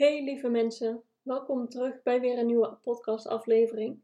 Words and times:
Hey 0.00 0.24
lieve 0.24 0.48
mensen, 0.48 1.02
welkom 1.22 1.68
terug 1.68 2.02
bij 2.02 2.20
weer 2.20 2.38
een 2.38 2.46
nieuwe 2.46 2.78
podcastaflevering. 2.82 4.00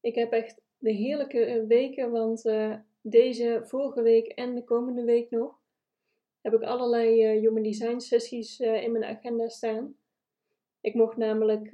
Ik 0.00 0.14
heb 0.14 0.32
echt 0.32 0.60
de 0.78 0.92
heerlijke 0.92 1.44
eh, 1.44 1.66
weken, 1.66 2.10
want 2.10 2.44
uh, 2.44 2.76
deze 3.00 3.60
vorige 3.64 4.02
week 4.02 4.26
en 4.26 4.54
de 4.54 4.64
komende 4.64 5.04
week 5.04 5.30
nog 5.30 5.60
heb 6.40 6.52
ik 6.52 6.62
allerlei 6.62 7.34
uh, 7.34 7.40
human 7.40 7.62
design 7.62 7.98
sessies 7.98 8.60
uh, 8.60 8.82
in 8.82 8.92
mijn 8.92 9.04
agenda 9.04 9.48
staan. 9.48 9.94
Ik 10.80 10.94
mocht 10.94 11.16
namelijk 11.16 11.70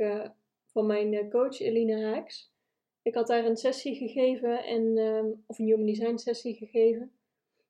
van 0.66 0.86
mijn 0.86 1.30
coach 1.30 1.60
Eline 1.60 2.04
Haaks, 2.04 2.52
ik 3.02 3.14
had 3.14 3.26
daar 3.26 3.44
een 3.44 3.56
sessie 3.56 3.94
gegeven, 3.94 4.64
en, 4.64 4.98
ehm, 4.98 5.26
of 5.46 5.58
een 5.58 5.66
human 5.66 5.86
design 5.86 6.16
sessie 6.16 6.54
gegeven. 6.54 7.12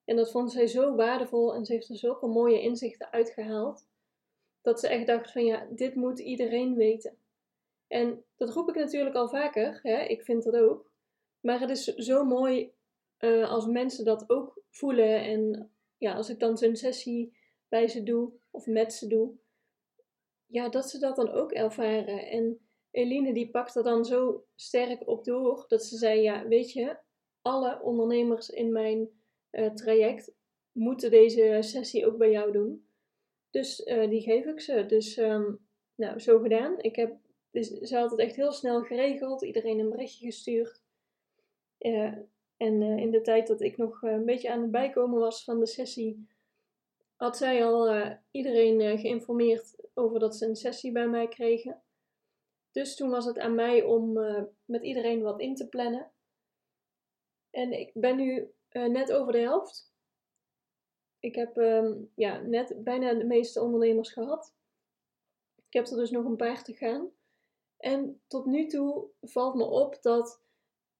En 0.05 0.17
dat 0.17 0.31
vond 0.31 0.53
zij 0.53 0.67
zo 0.67 0.95
waardevol 0.95 1.55
en 1.55 1.65
ze 1.65 1.73
heeft 1.73 1.89
er 1.89 1.97
zulke 1.97 2.27
mooie 2.27 2.61
inzichten 2.61 3.13
uitgehaald 3.13 3.86
dat 4.67 4.81
ze 4.81 4.89
echt 4.89 5.07
dacht 5.07 5.33
van 5.33 5.45
ja, 5.45 5.67
dit 5.71 5.95
moet 5.95 6.19
iedereen 6.19 6.75
weten. 6.75 7.19
En 7.87 8.25
dat 8.37 8.51
roep 8.51 8.69
ik 8.69 8.75
natuurlijk 8.75 9.15
al 9.15 9.29
vaker, 9.29 9.81
hè? 9.83 10.03
ik 10.03 10.23
vind 10.23 10.43
dat 10.43 10.57
ook. 10.57 10.91
Maar 11.41 11.61
het 11.61 11.71
is 11.71 11.85
zo 11.85 12.25
mooi 12.25 12.73
uh, 13.19 13.51
als 13.51 13.67
mensen 13.67 14.05
dat 14.05 14.31
ook 14.31 14.63
voelen. 14.71 15.21
En 15.21 15.71
ja, 15.99 16.15
als 16.15 16.29
ik 16.29 16.39
dan 16.39 16.57
zo'n 16.57 16.77
sessie 16.77 17.39
bij 17.69 17.89
ze 17.89 18.03
doe 18.03 18.33
of 18.51 18.67
met 18.67 18.93
ze 18.93 19.07
doe, 19.07 19.35
ja, 20.47 20.69
dat 20.69 20.91
ze 20.91 20.99
dat 20.99 21.17
dan 21.17 21.31
ook 21.31 21.53
ervaren. 21.53 22.27
En 22.27 22.69
Eline 22.91 23.33
die 23.33 23.51
pakt 23.51 23.77
er 23.77 23.83
dan 23.83 24.05
zo 24.05 24.47
sterk 24.55 25.09
op 25.09 25.25
door 25.25 25.65
dat 25.69 25.85
ze 25.85 25.97
zei: 25.97 26.21
Ja, 26.21 26.47
weet 26.49 26.73
je, 26.73 26.99
alle 27.43 27.83
ondernemers 27.83 28.49
in 28.49 28.73
mijn 28.73 29.09
uh, 29.51 29.71
traject 29.71 30.35
moeten 30.73 31.11
deze 31.11 31.59
sessie 31.61 32.07
ook 32.07 32.17
bij 32.17 32.31
jou 32.31 32.53
doen. 32.53 32.86
Dus 33.57 33.87
uh, 33.87 34.09
die 34.09 34.21
geef 34.21 34.45
ik 34.45 34.61
ze. 34.61 34.87
Dus 34.87 35.17
um, 35.17 35.67
nou, 35.95 36.19
zo 36.19 36.39
gedaan. 36.39 36.79
Ik 36.81 36.97
heb 36.97 37.17
dus, 37.51 37.69
ze 37.69 37.97
had 37.97 38.11
het 38.11 38.21
echt 38.21 38.37
heel 38.37 38.53
snel 38.53 38.83
geregeld. 38.83 39.43
Iedereen 39.43 39.79
een 39.79 39.91
berichtje 39.91 40.27
gestuurd. 40.27 40.83
Uh, 41.79 42.13
en 42.57 42.81
uh, 42.81 42.97
in 42.97 43.11
de 43.11 43.21
tijd 43.21 43.47
dat 43.47 43.61
ik 43.61 43.77
nog 43.77 44.03
een 44.03 44.25
beetje 44.25 44.51
aan 44.51 44.61
het 44.61 44.71
bijkomen 44.71 45.21
was 45.21 45.45
van 45.45 45.59
de 45.59 45.67
sessie, 45.67 46.27
had 47.17 47.37
zij 47.37 47.65
al 47.65 48.17
iedereen 48.31 48.99
geïnformeerd 48.99 49.77
over 49.95 50.19
dat 50.19 50.37
ze 50.37 50.47
een 50.47 50.57
sessie 50.57 50.93
bij 50.93 51.09
mij 51.09 51.29
kregen. 51.29 51.83
Dus 52.71 52.97
toen 52.97 53.11
was 53.11 53.25
het 53.25 53.39
aan 53.39 53.55
mij 53.55 53.83
om 53.83 54.13
met 54.65 54.83
iedereen 54.83 55.23
wat 55.23 55.41
in 55.41 55.55
te 55.55 55.69
plannen. 55.69 56.11
En 57.51 57.73
ik 57.73 57.91
ben 57.95 58.17
nu 58.17 58.51
net 58.71 59.13
over 59.13 59.33
de 59.33 59.39
helft. 59.39 59.96
Ik 61.27 61.35
heb 61.35 61.57
um, 61.57 62.11
ja, 62.15 62.41
net 62.41 62.75
bijna 62.85 63.15
de 63.15 63.25
meeste 63.25 63.61
ondernemers 63.61 64.13
gehad. 64.13 64.55
Ik 65.57 65.73
heb 65.73 65.87
er 65.87 65.97
dus 65.97 66.11
nog 66.11 66.25
een 66.25 66.37
paar 66.37 66.63
te 66.65 66.75
gaan. 66.75 67.11
En 67.77 68.21
tot 68.27 68.47
nu 68.47 68.67
toe 68.67 69.09
valt 69.21 69.55
me 69.55 69.65
op 69.65 70.03
dat 70.03 70.43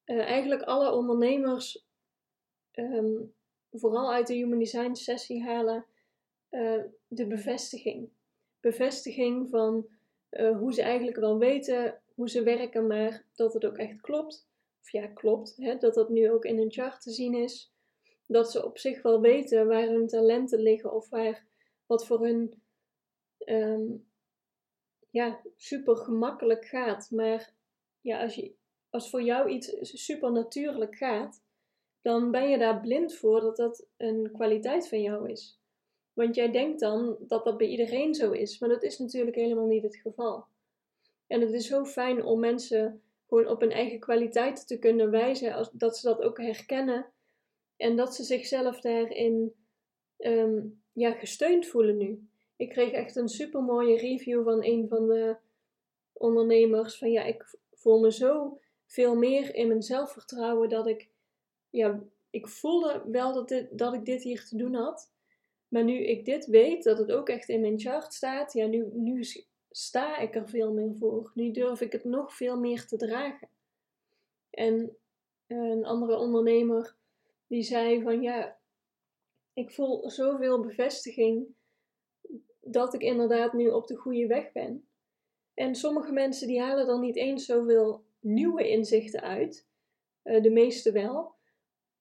uh, 0.05 0.19
eigenlijk 0.19 0.61
alle 0.61 0.91
ondernemers 0.91 1.85
um, 2.73 3.33
vooral 3.71 4.13
uit 4.13 4.27
de 4.27 4.33
Human 4.33 4.59
Design 4.59 4.93
sessie 4.93 5.43
halen 5.43 5.85
uh, 6.51 6.83
de 7.07 7.27
bevestiging. 7.27 8.09
Bevestiging 8.59 9.49
van 9.49 9.87
uh, 10.31 10.57
hoe 10.57 10.73
ze 10.73 10.81
eigenlijk 10.81 11.17
wel 11.17 11.37
weten 11.37 12.01
hoe 12.15 12.29
ze 12.29 12.43
werken, 12.43 12.87
maar 12.87 13.25
dat 13.35 13.53
het 13.53 13.65
ook 13.65 13.77
echt 13.77 14.01
klopt. 14.01 14.47
Of 14.81 14.91
ja, 14.91 15.07
klopt, 15.07 15.55
hè, 15.57 15.77
dat 15.77 15.93
dat 15.93 16.09
nu 16.09 16.31
ook 16.31 16.45
in 16.45 16.59
een 16.59 16.71
chart 16.71 17.01
te 17.01 17.11
zien 17.11 17.33
is 17.33 17.75
dat 18.27 18.51
ze 18.51 18.65
op 18.65 18.77
zich 18.77 19.01
wel 19.01 19.21
weten 19.21 19.67
waar 19.67 19.87
hun 19.87 20.07
talenten 20.07 20.59
liggen 20.59 20.93
of 20.93 21.09
waar 21.09 21.45
wat 21.85 22.05
voor 22.05 22.23
hun 22.23 22.61
um, 23.45 24.07
ja, 25.09 25.41
super 25.55 25.95
gemakkelijk 25.95 26.65
gaat. 26.65 27.11
Maar 27.11 27.53
ja, 28.01 28.21
als, 28.21 28.35
je, 28.35 28.53
als 28.89 29.09
voor 29.09 29.21
jou 29.21 29.49
iets 29.49 29.77
super 29.81 30.31
natuurlijk 30.31 30.95
gaat, 30.95 31.43
dan 32.01 32.31
ben 32.31 32.49
je 32.49 32.57
daar 32.57 32.79
blind 32.79 33.15
voor 33.15 33.41
dat 33.41 33.57
dat 33.57 33.87
een 33.97 34.31
kwaliteit 34.33 34.87
van 34.87 35.01
jou 35.01 35.29
is. 35.29 35.59
Want 36.13 36.35
jij 36.35 36.51
denkt 36.51 36.79
dan 36.79 37.17
dat 37.19 37.43
dat 37.43 37.57
bij 37.57 37.67
iedereen 37.67 38.15
zo 38.15 38.31
is, 38.31 38.59
maar 38.59 38.69
dat 38.69 38.83
is 38.83 38.97
natuurlijk 38.97 39.35
helemaal 39.35 39.67
niet 39.67 39.83
het 39.83 39.95
geval. 39.95 40.45
En 41.27 41.41
het 41.41 41.51
is 41.51 41.67
zo 41.67 41.85
fijn 41.85 42.23
om 42.23 42.39
mensen 42.39 43.01
gewoon 43.27 43.47
op 43.47 43.61
hun 43.61 43.71
eigen 43.71 43.99
kwaliteiten 43.99 44.65
te 44.65 44.79
kunnen 44.79 45.11
wijzen, 45.11 45.53
als, 45.53 45.69
dat 45.71 45.97
ze 45.97 46.07
dat 46.07 46.21
ook 46.21 46.37
herkennen 46.37 47.11
en 47.77 47.95
dat 47.95 48.15
ze 48.15 48.23
zichzelf 48.23 48.81
daarin 48.81 49.53
um, 50.17 50.81
ja, 50.93 51.11
gesteund 51.11 51.67
voelen 51.67 51.97
nu. 51.97 52.27
Ik 52.55 52.69
kreeg 52.69 52.91
echt 52.91 53.15
een 53.15 53.29
super 53.29 53.61
mooie 53.61 53.97
review 53.97 54.43
van 54.43 54.63
een 54.63 54.87
van 54.87 55.07
de 55.07 55.37
ondernemers. 56.13 56.97
Van 56.97 57.11
ja, 57.11 57.23
ik 57.23 57.55
voel 57.73 57.99
me 57.99 58.11
zo 58.11 58.59
veel 58.85 59.15
meer 59.15 59.55
in 59.55 59.67
mijn 59.67 59.83
zelfvertrouwen 59.83 60.69
dat 60.69 60.87
ik, 60.87 61.09
ja, 61.69 62.03
ik 62.29 62.47
voelde 62.47 63.03
wel 63.05 63.33
dat, 63.33 63.47
dit, 63.47 63.77
dat 63.77 63.93
ik 63.93 64.05
dit 64.05 64.23
hier 64.23 64.45
te 64.45 64.57
doen 64.57 64.73
had. 64.73 65.11
Maar 65.67 65.83
nu 65.83 66.05
ik 66.05 66.25
dit 66.25 66.45
weet, 66.45 66.83
dat 66.83 66.97
het 66.97 67.11
ook 67.11 67.29
echt 67.29 67.49
in 67.49 67.61
mijn 67.61 67.79
chart 67.79 68.13
staat, 68.13 68.53
ja, 68.53 68.65
nu, 68.65 68.89
nu 68.93 69.25
sta 69.69 70.17
ik 70.17 70.35
er 70.35 70.49
veel 70.49 70.73
meer 70.73 70.95
voor. 70.95 71.31
Nu 71.33 71.51
durf 71.51 71.81
ik 71.81 71.91
het 71.91 72.03
nog 72.03 72.35
veel 72.35 72.59
meer 72.59 72.85
te 72.85 72.97
dragen. 72.97 73.49
En 74.49 74.97
een 75.47 75.85
andere 75.85 76.17
ondernemer 76.17 76.96
die 77.47 77.63
zei 77.63 78.01
van 78.01 78.21
ja, 78.21 78.59
ik 79.53 79.71
voel 79.71 80.09
zoveel 80.09 80.61
bevestiging 80.61 81.55
dat 82.61 82.93
ik 82.93 83.01
inderdaad 83.01 83.53
nu 83.53 83.69
op 83.69 83.87
de 83.87 83.95
goede 83.95 84.27
weg 84.27 84.51
ben. 84.51 84.87
En 85.53 85.75
sommige 85.75 86.11
mensen 86.11 86.47
die 86.47 86.61
halen 86.61 86.85
dan 86.85 87.01
niet 87.01 87.15
eens 87.15 87.45
zoveel 87.45 88.05
nieuwe 88.19 88.69
inzichten 88.69 89.21
uit, 89.21 89.67
uh, 90.23 90.41
de 90.41 90.49
meeste 90.49 90.91
wel. 90.91 91.35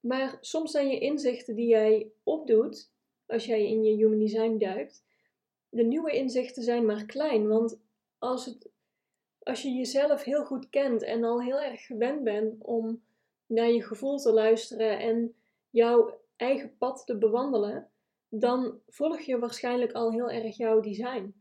Maar 0.01 0.39
soms 0.41 0.71
zijn 0.71 0.89
je 0.89 0.99
inzichten 0.99 1.55
die 1.55 1.69
jij 1.69 2.13
opdoet, 2.23 2.93
als 3.27 3.45
jij 3.45 3.67
in 3.67 3.85
je 3.85 3.95
human 3.95 4.19
design 4.19 4.57
duikt, 4.59 5.05
de 5.69 5.85
nieuwe 5.85 6.13
inzichten 6.13 6.63
zijn 6.63 6.87
maar 6.87 7.05
klein. 7.05 7.49
Want 7.49 7.81
als, 8.19 8.47
het, 8.47 8.71
als 9.39 9.63
je 9.63 9.71
jezelf 9.71 10.23
heel 10.23 10.45
goed 10.45 10.71
kent 10.71 11.03
en 11.03 11.25
al 11.25 11.43
heel 11.43 11.61
erg 11.61 11.87
gewend 11.87 12.25
bent 12.25 12.65
om 12.65 13.06
naar 13.47 13.71
je 13.71 13.83
gevoel 13.83 14.19
te 14.19 14.33
luisteren 14.33 14.99
en 14.99 15.35
jouw 15.71 16.21
eigen 16.37 16.77
pad 16.79 17.03
te 17.07 17.19
bewandelen, 17.19 17.91
dan 18.29 18.81
volg 18.89 19.21
je 19.21 19.39
waarschijnlijk 19.39 19.93
al 19.93 20.13
heel 20.13 20.31
erg 20.31 20.57
jouw 20.57 20.81
design. 20.81 21.35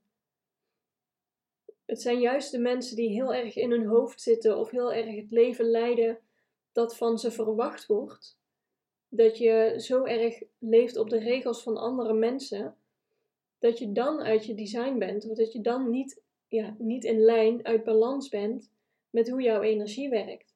Het 1.85 2.01
zijn 2.01 2.19
juist 2.19 2.51
de 2.51 2.59
mensen 2.59 2.95
die 2.95 3.09
heel 3.09 3.33
erg 3.33 3.55
in 3.55 3.71
hun 3.71 3.85
hoofd 3.85 4.21
zitten 4.21 4.57
of 4.57 4.69
heel 4.69 4.94
erg 4.94 5.15
het 5.15 5.31
leven 5.31 5.65
leiden 5.65 6.19
dat 6.71 6.97
van 6.97 7.19
ze 7.19 7.31
verwacht 7.31 7.85
wordt. 7.85 8.39
Dat 9.09 9.38
je 9.38 9.74
zo 9.77 10.03
erg 10.03 10.44
leeft 10.59 10.97
op 10.97 11.09
de 11.09 11.19
regels 11.19 11.63
van 11.63 11.77
andere 11.77 12.13
mensen, 12.13 12.75
dat 13.59 13.77
je 13.77 13.91
dan 13.91 14.21
uit 14.21 14.45
je 14.45 14.56
design 14.56 14.97
bent, 14.97 15.30
of 15.30 15.38
dat 15.38 15.53
je 15.53 15.62
dan 15.62 15.89
niet, 15.89 16.21
ja, 16.47 16.75
niet 16.77 17.03
in 17.03 17.19
lijn, 17.19 17.65
uit 17.65 17.83
balans 17.83 18.30
bent 18.30 18.71
met 19.09 19.30
hoe 19.30 19.41
jouw 19.41 19.62
energie 19.62 20.09
werkt. 20.09 20.55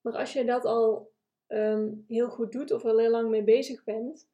Maar 0.00 0.16
als 0.16 0.32
je 0.32 0.44
dat 0.44 0.64
al 0.64 1.12
um, 1.48 2.04
heel 2.08 2.28
goed 2.28 2.52
doet 2.52 2.70
of 2.70 2.84
er 2.84 2.98
heel 2.98 3.10
lang 3.10 3.28
mee 3.28 3.44
bezig 3.44 3.84
bent, 3.84 4.28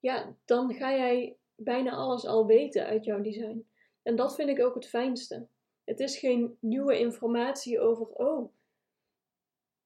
ja, 0.00 0.36
dan 0.44 0.74
ga 0.74 0.90
jij 0.90 1.38
bijna 1.54 1.90
alles 1.90 2.26
al 2.26 2.46
weten 2.46 2.86
uit 2.86 3.04
jouw 3.04 3.20
design. 3.20 3.68
En 4.02 4.16
dat 4.16 4.34
vind 4.34 4.48
ik 4.48 4.60
ook 4.60 4.74
het 4.74 4.88
fijnste. 4.88 5.48
Het 5.84 6.00
is 6.00 6.18
geen 6.18 6.56
nieuwe 6.60 6.98
informatie 6.98 7.80
over, 7.80 8.06
oh, 8.06 8.52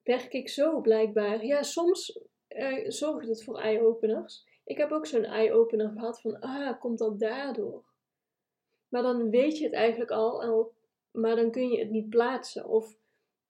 werk 0.02 0.32
ik 0.32 0.48
zo 0.48 0.80
blijkbaar. 0.80 1.44
Ja, 1.44 1.62
soms 1.62 2.20
uh, 2.48 2.90
zorgt 2.90 3.28
het 3.28 3.44
voor 3.44 3.58
eye-openers. 3.58 4.46
Ik 4.64 4.76
heb 4.76 4.90
ook 4.90 5.06
zo'n 5.06 5.24
eye-opener 5.24 5.90
gehad 5.90 6.20
van, 6.20 6.40
ah, 6.40 6.80
komt 6.80 6.98
dat 6.98 7.20
daardoor? 7.20 7.84
Maar 8.88 9.02
dan 9.02 9.30
weet 9.30 9.58
je 9.58 9.64
het 9.64 9.72
eigenlijk 9.72 10.10
al, 10.10 10.42
al, 10.42 10.72
maar 11.10 11.36
dan 11.36 11.50
kun 11.50 11.68
je 11.68 11.78
het 11.78 11.90
niet 11.90 12.08
plaatsen. 12.08 12.68
Of 12.68 12.98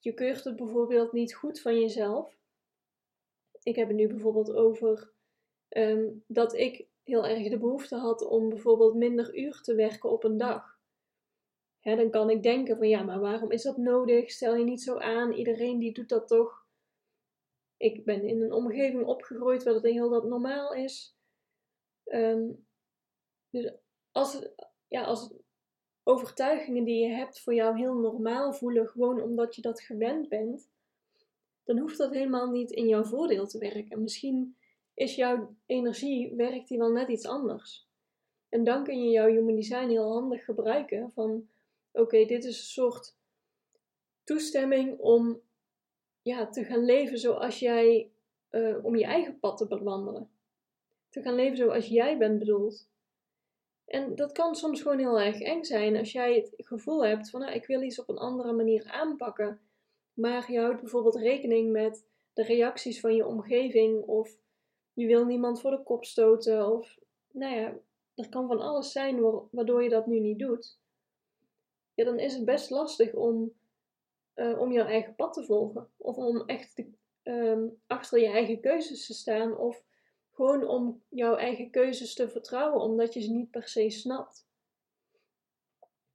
je 0.00 0.14
keurt 0.14 0.44
het 0.44 0.56
bijvoorbeeld 0.56 1.12
niet 1.12 1.35
goed 1.35 1.61
van 1.61 1.81
jezelf 1.81 2.38
ik 3.62 3.76
heb 3.76 3.88
het 3.88 3.97
nu 3.97 4.06
bijvoorbeeld 4.06 4.52
over 4.52 5.12
um, 5.69 6.25
dat 6.26 6.55
ik 6.55 6.87
heel 7.02 7.26
erg 7.26 7.49
de 7.49 7.58
behoefte 7.58 7.97
had 7.97 8.23
om 8.23 8.49
bijvoorbeeld 8.49 8.94
minder 8.94 9.38
uur 9.38 9.61
te 9.61 9.75
werken 9.75 10.11
op 10.11 10.25
een 10.25 10.37
dag. 10.37 10.79
dan 11.81 12.11
kan 12.11 12.31
ik 12.31 12.43
denken 12.43 12.76
van 12.76 12.88
ja, 12.88 13.02
maar 13.02 13.20
waarom 13.20 13.50
is 13.50 13.62
dat 13.62 13.76
nodig? 13.76 14.31
Stel 14.31 14.55
je 14.55 14.64
niet 14.64 14.82
zo 14.82 14.99
aan, 14.99 15.32
iedereen 15.32 15.79
die 15.79 15.93
doet 15.93 16.08
dat 16.08 16.29
toch. 16.29 16.67
Ik 17.76 18.05
ben 18.05 18.23
in 18.23 18.43
een 18.43 18.52
omgeving 18.52 19.05
opgegroeid 19.05 19.62
waar 19.62 19.75
het 19.75 19.82
heel 19.82 20.08
dat 20.08 20.25
normaal 20.25 20.75
is. 20.75 21.17
Ehm, 22.05 22.52
dus 23.50 23.73
als, 24.12 24.49
ja, 24.88 25.05
als 25.05 25.32
overtuigingen 26.02 26.85
die 26.85 27.05
je 27.05 27.14
hebt 27.14 27.41
voor 27.41 27.55
jou 27.55 27.76
heel 27.79 27.94
normaal 27.94 28.52
voelen, 28.52 28.88
gewoon 28.88 29.23
omdat 29.23 29.55
je 29.55 29.62
dat 29.62 29.81
gewend 29.81 30.29
bent, 30.29 30.70
dan 31.64 31.79
hoeft 31.79 31.99
dat 31.99 32.12
helemaal 32.12 32.50
niet 32.50 32.70
in 32.70 32.88
jouw 32.88 33.05
voordeel 33.05 33.47
te 33.47 33.58
werken. 33.58 34.02
Misschien 34.02 34.56
is 34.94 35.14
jouw 35.14 35.55
energie, 35.67 36.35
werkt 36.35 36.69
die 36.69 36.79
wel 36.79 36.93
net 36.93 37.08
iets 37.08 37.26
anders. 37.26 37.88
En 38.49 38.64
dan 38.64 38.85
kun 38.85 39.02
je 39.02 39.11
jouw 39.11 39.29
human 39.29 39.55
design 39.55 39.88
heel 39.88 40.12
handig 40.12 40.44
gebruiken 40.44 41.11
van, 41.12 41.49
oké, 41.93 42.25
dit 42.25 42.44
is 42.44 42.58
een 42.58 42.64
soort 42.64 43.17
toestemming 44.25 44.99
om 44.99 45.41
ja, 46.23 46.49
te 46.49 46.64
gaan 46.64 46.85
leven 46.85 47.19
zoals 47.19 47.58
jij, 47.58 48.11
uh, 48.50 48.85
om 48.85 48.97
je 48.97 49.05
eigen 49.05 49.38
pad 49.38 49.56
te 49.56 49.67
bewandelen. 49.67 50.31
Te 51.08 51.23
gaan 51.23 51.35
leven 51.35 51.56
zoals 51.56 51.87
jij 51.87 52.19
bent 52.19 52.38
bedoeld. 52.38 52.88
En 53.90 54.14
dat 54.14 54.32
kan 54.32 54.54
soms 54.54 54.82
gewoon 54.82 54.98
heel 54.98 55.20
erg 55.20 55.40
eng 55.40 55.64
zijn 55.64 55.96
als 55.96 56.12
jij 56.12 56.34
het 56.34 56.52
gevoel 56.56 57.04
hebt 57.04 57.31
van, 57.31 57.40
nou, 57.40 57.52
ik 57.52 57.66
wil 57.66 57.82
iets 57.82 58.00
op 58.00 58.08
een 58.08 58.19
andere 58.19 58.52
manier 58.52 58.84
aanpakken. 58.90 59.60
Maar 60.14 60.52
je 60.52 60.60
houdt 60.60 60.81
bijvoorbeeld 60.81 61.16
rekening 61.16 61.72
met 61.72 62.06
de 62.32 62.42
reacties 62.42 63.00
van 63.00 63.14
je 63.14 63.26
omgeving 63.26 64.02
of 64.04 64.37
je 64.92 65.06
wil 65.06 65.25
niemand 65.25 65.60
voor 65.60 65.70
de 65.70 65.82
kop 65.82 66.04
stoten 66.04 66.72
of 66.72 66.98
nou 67.32 67.54
ja, 67.54 67.75
er 68.14 68.28
kan 68.28 68.46
van 68.46 68.60
alles 68.60 68.92
zijn 68.92 69.20
waardoor 69.50 69.82
je 69.82 69.88
dat 69.88 70.06
nu 70.06 70.20
niet 70.20 70.38
doet. 70.38 70.78
Ja, 71.94 72.04
dan 72.04 72.19
is 72.19 72.34
het 72.34 72.44
best 72.44 72.70
lastig 72.70 73.14
om, 73.14 73.52
uh, 74.34 74.60
om 74.60 74.72
jouw 74.72 74.87
eigen 74.87 75.14
pad 75.14 75.32
te 75.32 75.44
volgen. 75.44 75.88
Of 75.96 76.16
om 76.16 76.46
echt 76.46 76.82
ehm, 77.22 77.69
achter 77.87 78.20
je 78.20 78.26
eigen 78.26 78.60
keuzes 78.60 79.06
te 79.06 79.14
staan. 79.14 79.56
Of 79.56 79.84
gewoon 80.32 80.68
om 80.68 81.02
jouw 81.08 81.36
eigen 81.36 81.70
keuzes 81.70 82.14
te 82.14 82.28
vertrouwen, 82.28 82.80
omdat 82.80 83.14
je 83.14 83.20
ze 83.20 83.30
niet 83.30 83.50
per 83.50 83.68
se 83.68 83.90
snapt. 83.90 84.48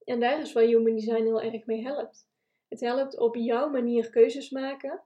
En 0.03 0.19
daar 0.19 0.41
is 0.41 0.53
waar 0.53 0.63
Human 0.63 0.95
Design 0.95 1.23
heel 1.23 1.41
erg 1.41 1.65
mee 1.65 1.83
helpt. 1.83 2.29
Het 2.67 2.79
helpt 2.79 3.17
op 3.17 3.35
jouw 3.35 3.69
manier 3.69 4.09
keuzes 4.09 4.50
maken. 4.50 5.01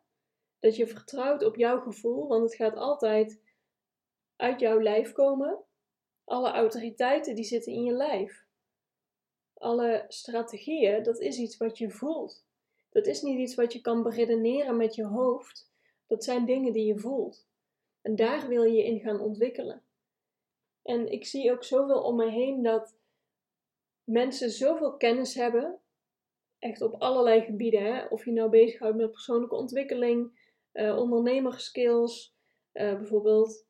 Dat 0.60 0.76
je 0.76 0.88
vertrouwt 0.88 1.44
op 1.44 1.56
jouw 1.56 1.80
gevoel, 1.80 2.28
want 2.28 2.44
het 2.44 2.56
gaat 2.56 2.76
altijd 2.76 3.42
uit 4.36 4.60
jouw 4.60 4.82
lijf 4.82 5.12
komen. 5.12 5.64
Alle 6.24 6.52
autoriteiten 6.52 7.36
die 7.36 7.44
zitten 7.44 7.74
in 7.74 7.84
je 7.84 7.92
lijf. 7.92 8.48
Alle 9.54 10.06
strategieën, 10.08 11.04
dat 11.04 11.20
is 11.20 11.38
iets 11.38 11.58
wat 11.58 11.78
je 11.78 11.90
voelt. 11.90 12.46
Dat 12.90 13.06
is 13.06 13.22
niet 13.22 13.40
iets 13.40 13.56
wat 13.56 13.74
je 13.74 13.82
kan 13.82 14.04
beredeneren 14.04 14.78
met 14.78 14.96
je 14.96 15.06
hoofd. 15.06 15.72
Dat 16.08 16.24
zijn 16.24 16.46
dingen 16.46 16.74
die 16.74 16.86
je 16.86 17.00
voelt. 17.00 17.48
En 18.02 18.16
daar 18.16 18.48
wil 18.48 18.64
je 18.64 18.84
in 18.84 19.00
gaan 19.00 19.20
ontwikkelen. 19.20 19.84
En 20.82 21.12
ik 21.12 21.26
zie 21.26 21.52
ook 21.52 21.64
zoveel 21.64 22.02
om 22.02 22.16
me 22.16 22.30
heen 22.30 22.64
dat 22.64 22.98
mensen 24.04 24.50
zoveel 24.50 24.98
kennis 24.98 25.36
hebben, 25.36 25.80
echt 26.60 26.82
op 26.82 26.94
allerlei 27.02 27.42
gebieden. 27.42 27.84
Hè? 27.84 28.06
Of 28.06 28.26
je 28.26 28.32
nou 28.32 28.50
bezighoudt 28.50 28.98
met 28.98 29.12
persoonlijke 29.12 29.56
ontwikkeling, 29.56 30.40
uh, 30.74 30.98
ondernemerskills, 30.98 32.36
uh, 32.74 32.98
bijvoorbeeld 32.98 33.68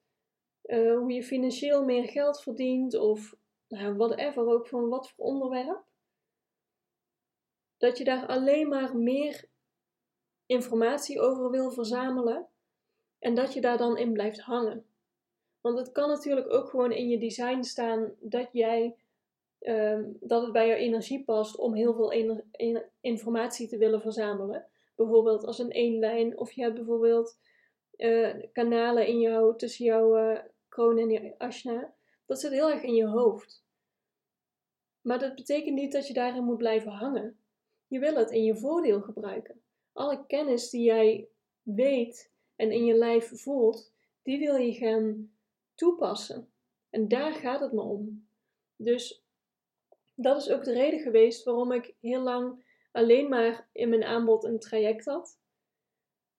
uh, 0.63 0.97
hoe 0.97 1.11
je 1.11 1.23
financieel 1.23 1.85
meer 1.85 2.03
geld 2.03 2.41
verdient 2.41 2.95
of 2.95 3.35
nou, 3.67 3.95
whatever 3.95 4.47
ook 4.47 4.67
van 4.67 4.89
wat 4.89 5.09
voor 5.09 5.25
onderwerp. 5.25 5.83
Dat 7.77 7.97
je 7.97 8.03
daar 8.03 8.27
alleen 8.27 8.67
maar 8.67 8.97
meer 8.97 9.49
informatie 10.45 11.19
over 11.19 11.49
wil 11.49 11.71
verzamelen 11.71 12.48
en 13.19 13.35
dat 13.35 13.53
je 13.53 13.61
daar 13.61 13.77
dan 13.77 13.97
in 13.97 14.13
blijft 14.13 14.39
hangen. 14.39 14.85
Want 15.61 15.77
het 15.77 15.91
kan 15.91 16.09
natuurlijk 16.09 16.53
ook 16.53 16.69
gewoon 16.69 16.91
in 16.91 17.09
je 17.09 17.17
design 17.17 17.61
staan 17.61 18.11
dat 18.19 18.49
jij 18.51 18.95
um, 19.59 20.17
dat 20.19 20.41
het 20.41 20.51
bij 20.51 20.67
jouw 20.67 20.77
energie 20.77 21.23
past 21.23 21.55
om 21.55 21.73
heel 21.73 21.93
veel 21.93 22.11
informatie 23.01 23.67
te 23.67 23.77
willen 23.77 24.01
verzamelen. 24.01 24.65
Bijvoorbeeld 24.95 25.45
als 25.45 25.59
een 25.59 25.71
eenlijn, 25.71 26.37
of 26.37 26.51
je 26.51 26.61
hebt 26.61 26.75
bijvoorbeeld 26.75 27.37
uh, 27.97 28.35
kanalen 28.51 29.07
in 29.07 29.19
jou 29.19 29.57
tussen 29.57 29.85
jouw 29.85 30.17
uh, 30.17 30.39
kroon 30.69 30.97
en 30.97 31.09
je 31.09 31.35
ashna. 31.37 31.93
Dat 32.25 32.39
zit 32.39 32.51
heel 32.51 32.69
erg 32.69 32.83
in 32.83 32.95
je 32.95 33.05
hoofd. 33.07 33.63
Maar 35.01 35.19
dat 35.19 35.35
betekent 35.35 35.75
niet 35.75 35.91
dat 35.91 36.07
je 36.07 36.13
daarin 36.13 36.43
moet 36.43 36.57
blijven 36.57 36.91
hangen. 36.91 37.39
Je 37.87 37.99
wil 37.99 38.15
het 38.15 38.31
in 38.31 38.43
je 38.43 38.55
voordeel 38.55 39.01
gebruiken. 39.01 39.61
Alle 39.93 40.25
kennis 40.25 40.69
die 40.69 40.83
jij 40.83 41.27
weet 41.61 42.31
en 42.59 42.71
in 42.71 42.85
je 42.85 42.93
lijf 42.93 43.31
voelt, 43.41 43.93
die 44.21 44.39
wil 44.39 44.55
je 44.55 44.73
gaan 44.73 45.31
toepassen. 45.75 46.51
En 46.89 47.07
daar 47.07 47.33
gaat 47.33 47.59
het 47.59 47.71
me 47.71 47.81
om. 47.81 48.27
Dus 48.75 49.23
dat 50.15 50.41
is 50.41 50.49
ook 50.49 50.63
de 50.63 50.73
reden 50.73 50.99
geweest 50.99 51.43
waarom 51.43 51.71
ik 51.71 51.95
heel 51.99 52.21
lang 52.21 52.63
alleen 52.91 53.29
maar 53.29 53.69
in 53.71 53.89
mijn 53.89 54.03
aanbod 54.03 54.43
een 54.43 54.59
traject 54.59 55.05
had. 55.05 55.39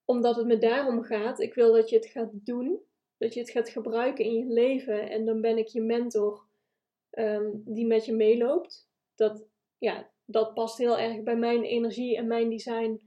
Omdat 0.05 0.37
het 0.37 0.47
me 0.47 0.59
daarom 0.59 1.03
gaat. 1.03 1.41
Ik 1.41 1.55
wil 1.55 1.73
dat 1.73 1.89
je 1.89 1.97
het 1.97 2.07
gaat 2.07 2.31
doen. 2.33 2.81
Dat 3.19 3.35
je 3.35 3.41
het 3.41 3.51
gaat 3.51 3.69
gebruiken 3.69 4.25
in 4.25 4.35
je 4.35 4.47
leven. 4.47 5.11
En 5.11 5.25
dan 5.25 5.41
ben 5.41 5.59
ik 5.59 5.67
je 5.67 5.81
mentor 5.81 6.47
ehm, 7.11 7.51
die 7.55 7.87
met 7.87 8.05
je 8.05 8.13
meeloopt. 8.13 8.89
Dat, 9.15 9.47
ja, 9.79 10.11
dat 10.25 10.55
past 10.55 10.79
heel 10.79 10.99
erg 10.99 11.23
bij 11.23 11.37
mijn 11.37 11.63
energie 11.63 12.17
en 12.17 12.27
mijn 12.27 12.51
design. 12.51 13.03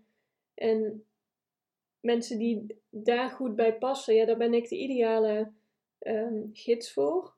En 0.54 1.06
mensen 2.04 2.38
die 2.38 2.82
daar 2.90 3.30
goed 3.30 3.56
bij 3.56 3.78
passen, 3.78 4.16
ja, 4.16 4.26
daar 4.26 4.38
ben 4.38 4.54
ik 4.54 4.70
de 4.70 4.78
ideale 4.78 5.52
um, 6.00 6.50
gids 6.54 6.94
voor. 6.94 7.36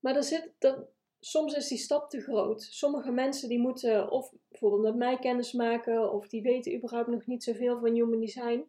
Maar 0.00 0.16
er 0.16 0.22
zit, 0.22 0.52
dat, 0.58 0.86
soms 1.20 1.54
is 1.54 1.68
die 1.68 1.78
stap 1.78 2.10
te 2.10 2.20
groot. 2.20 2.62
Sommige 2.62 3.10
mensen 3.10 3.48
die 3.48 3.58
moeten 3.58 4.10
of 4.10 4.32
bijvoorbeeld 4.48 4.82
met 4.82 4.96
mij 4.96 5.18
kennis 5.18 5.52
maken, 5.52 6.12
of 6.12 6.28
die 6.28 6.42
weten 6.42 6.74
überhaupt 6.74 7.08
nog 7.08 7.26
niet 7.26 7.44
zoveel 7.44 7.78
van 7.78 7.94
human 7.94 8.20
design. 8.20 8.64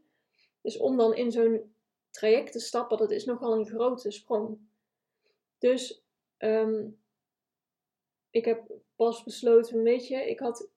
Dus 0.61 0.77
om 0.77 0.97
dan 0.97 1.15
in 1.15 1.31
zo'n 1.31 1.75
traject 2.09 2.51
te 2.51 2.59
stappen, 2.59 2.97
dat 2.97 3.11
is 3.11 3.25
nogal 3.25 3.53
een 3.53 3.67
grote 3.67 4.11
sprong. 4.11 4.57
Dus 5.57 6.03
um, 6.37 6.99
ik 8.29 8.45
heb 8.45 8.71
pas 8.95 9.23
besloten, 9.23 9.83
weet 9.83 10.07
je, 10.07 10.29
ik 10.29 10.39
had 10.39 10.69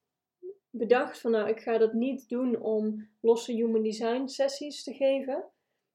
bedacht 0.70 1.20
van 1.20 1.30
nou, 1.30 1.48
ik 1.48 1.60
ga 1.60 1.78
dat 1.78 1.92
niet 1.92 2.28
doen 2.28 2.60
om 2.60 3.08
losse 3.20 3.52
human 3.52 3.82
design 3.82 4.26
sessies 4.26 4.82
te 4.82 4.94
geven. 4.94 5.44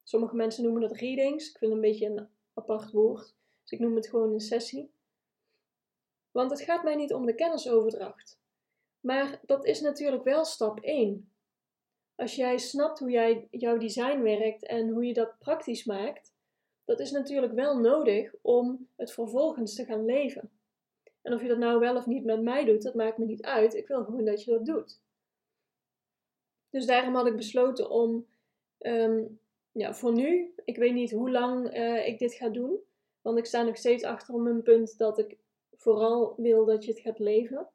Sommige 0.03 0.35
mensen 0.35 0.63
noemen 0.63 0.81
dat 0.81 0.97
readings. 0.97 1.49
Ik 1.49 1.57
vind 1.57 1.71
het 1.71 1.83
een 1.83 1.89
beetje 1.89 2.05
een 2.05 2.27
apart 2.53 2.91
woord. 2.91 3.35
Dus 3.61 3.71
ik 3.71 3.79
noem 3.79 3.95
het 3.95 4.07
gewoon 4.07 4.33
een 4.33 4.39
sessie. 4.39 4.91
Want 6.31 6.51
het 6.51 6.61
gaat 6.61 6.83
mij 6.83 6.95
niet 6.95 7.13
om 7.13 7.25
de 7.25 7.35
kennisoverdracht. 7.35 8.39
Maar 8.99 9.39
dat 9.45 9.65
is 9.65 9.81
natuurlijk 9.81 10.23
wel 10.23 10.45
stap 10.45 10.79
1. 10.79 11.31
Als 12.15 12.35
jij 12.35 12.57
snapt 12.57 12.99
hoe 12.99 13.11
jij, 13.11 13.47
jouw 13.51 13.77
design 13.77 14.21
werkt 14.21 14.65
en 14.65 14.89
hoe 14.89 15.05
je 15.05 15.13
dat 15.13 15.39
praktisch 15.39 15.85
maakt, 15.85 16.33
dat 16.85 16.99
is 16.99 17.11
natuurlijk 17.11 17.53
wel 17.53 17.77
nodig 17.77 18.33
om 18.41 18.89
het 18.95 19.13
vervolgens 19.13 19.75
te 19.75 19.85
gaan 19.85 20.05
leven. 20.05 20.51
En 21.23 21.33
of 21.33 21.41
je 21.41 21.47
dat 21.47 21.57
nou 21.57 21.79
wel 21.79 21.95
of 21.95 22.05
niet 22.05 22.23
met 22.23 22.41
mij 22.41 22.65
doet, 22.65 22.81
dat 22.81 22.93
maakt 22.93 23.17
me 23.17 23.25
niet 23.25 23.43
uit. 23.43 23.73
Ik 23.73 23.87
wil 23.87 24.03
gewoon 24.03 24.25
dat 24.25 24.43
je 24.43 24.51
dat 24.51 24.65
doet. 24.65 25.01
Dus 26.69 26.85
daarom 26.85 27.15
had 27.15 27.27
ik 27.27 27.35
besloten 27.35 27.89
om, 27.89 28.27
ehm, 28.77 29.23
ja, 29.71 29.93
voor 29.93 30.13
nu, 30.13 30.53
ik 30.65 30.77
weet 30.77 30.93
niet 30.93 31.11
hoe 31.11 31.31
lang 31.31 31.69
eh, 31.69 32.07
ik 32.07 32.19
dit 32.19 32.33
ga 32.33 32.49
doen. 32.49 32.79
Want 33.21 33.37
ik 33.37 33.45
sta 33.45 33.61
nog 33.61 33.77
steeds 33.77 34.03
achter 34.03 34.33
op 34.33 34.41
mijn 34.41 34.61
punt 34.61 34.97
dat 34.97 35.19
ik 35.19 35.37
vooral 35.71 36.33
wil 36.37 36.65
dat 36.65 36.85
je 36.85 36.91
het 36.91 37.01
gaat 37.01 37.19
leven. 37.19 37.69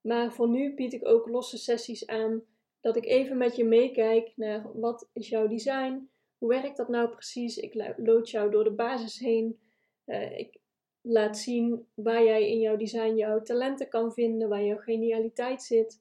Maar 0.00 0.32
voor 0.32 0.48
nu 0.48 0.74
bied 0.74 0.92
ik 0.92 1.06
ook 1.06 1.28
losse 1.28 1.58
sessies 1.58 2.06
aan. 2.06 2.42
Dat 2.80 2.96
ik 2.96 3.04
even 3.04 3.36
met 3.36 3.56
je 3.56 3.64
meekijk 3.64 4.32
naar 4.36 4.80
wat 4.80 5.08
is 5.12 5.28
jouw 5.28 5.46
design? 5.46 6.10
Hoe 6.38 6.48
werkt 6.48 6.76
dat 6.76 6.88
nou 6.88 7.08
precies? 7.08 7.56
Ik 7.56 7.94
lood 7.96 8.30
jou 8.30 8.50
door 8.50 8.64
de 8.64 8.72
basis 8.72 9.18
heen. 9.18 9.60
Uh, 10.06 10.38
ik 10.38 10.58
laat 11.02 11.38
zien 11.38 11.86
waar 11.94 12.24
jij 12.24 12.50
in 12.50 12.58
jouw 12.58 12.76
design 12.76 13.14
jouw 13.14 13.42
talenten 13.42 13.88
kan 13.88 14.12
vinden, 14.12 14.48
waar 14.48 14.64
jouw 14.64 14.78
genialiteit 14.78 15.62
zit. 15.62 16.00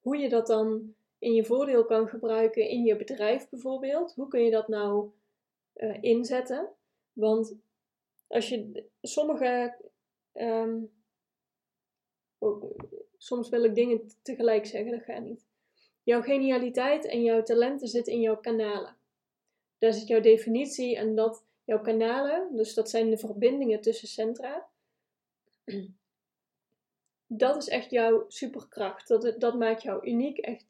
Hoe 0.00 0.16
je 0.16 0.28
dat 0.28 0.46
dan 0.46 0.94
in 1.18 1.34
je 1.34 1.44
voordeel 1.44 1.84
kan 1.84 2.08
gebruiken 2.08 2.68
in 2.68 2.84
je 2.84 2.96
bedrijf 2.96 3.48
bijvoorbeeld. 3.48 4.14
Hoe 4.14 4.28
kun 4.28 4.44
je 4.44 4.50
dat 4.50 4.68
nou 4.68 5.10
uh, 5.74 5.98
inzetten? 6.00 6.68
Want 7.12 7.56
als 8.26 8.48
je 8.48 8.84
sommige. 9.02 9.76
Um, 10.32 10.92
oh, 12.38 12.78
soms 13.16 13.48
wil 13.48 13.64
ik 13.64 13.74
dingen 13.74 14.10
tegelijk 14.22 14.66
zeggen, 14.66 14.90
dat 14.90 15.02
gaat 15.02 15.22
niet. 15.22 15.46
Jouw 16.02 16.22
genialiteit 16.22 17.06
en 17.06 17.22
jouw 17.22 17.42
talenten 17.42 17.88
zitten 17.88 18.12
in 18.12 18.20
jouw 18.20 18.36
kanalen. 18.36 18.96
Daar 19.78 19.92
zit 19.92 20.08
jouw 20.08 20.20
definitie 20.20 20.96
en 20.96 21.14
dat 21.14 21.44
jouw 21.64 21.80
kanalen, 21.80 22.56
dus 22.56 22.74
dat 22.74 22.90
zijn 22.90 23.10
de 23.10 23.18
verbindingen 23.18 23.80
tussen 23.80 24.08
centra. 24.08 24.68
Dat 27.26 27.56
is 27.56 27.68
echt 27.68 27.90
jouw 27.90 28.24
superkracht. 28.28 29.08
Dat, 29.08 29.34
dat 29.40 29.54
maakt 29.54 29.82
jou 29.82 30.06
uniek. 30.06 30.38
Echt, 30.38 30.66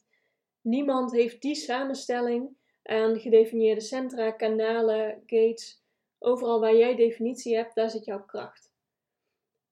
niemand 0.60 1.12
heeft 1.12 1.42
die 1.42 1.54
samenstelling 1.54 2.56
aan 2.82 3.20
gedefinieerde 3.20 3.80
centra, 3.80 4.30
kanalen, 4.30 5.22
gates. 5.26 5.82
Overal 6.18 6.60
waar 6.60 6.76
jij 6.76 6.94
definitie 6.96 7.56
hebt, 7.56 7.74
daar 7.74 7.90
zit 7.90 8.04
jouw 8.04 8.24
kracht. 8.24 8.72